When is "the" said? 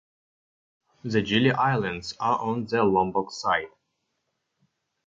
1.03-1.21, 2.65-2.83